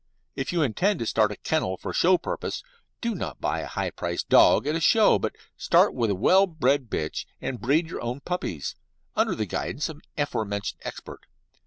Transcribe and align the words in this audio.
If 0.35 0.51
you 0.51 0.63
intend 0.63 0.97
to 0.97 1.05
start 1.05 1.31
a 1.31 1.35
kennel 1.35 1.77
for 1.77 1.93
show 1.93 2.17
purposes, 2.17 2.63
do 3.01 3.13
not 3.13 3.39
buy 3.39 3.59
a 3.59 3.67
high 3.67 3.91
priced 3.91 4.29
dog 4.29 4.65
at 4.65 4.73
a 4.73 4.79
show, 4.79 5.19
but 5.19 5.35
start 5.57 5.93
with 5.93 6.09
a 6.09 6.15
well 6.15 6.47
bred 6.47 6.89
bitch, 6.89 7.25
and 7.39 7.61
breed 7.61 7.85
your 7.87 8.01
own 8.01 8.19
puppies, 8.21 8.73
under 9.15 9.35
the 9.35 9.45
guidance 9.45 9.89
of 9.89 9.97
the 9.97 10.23
aforementioned 10.23 10.81
expert. 10.83 11.27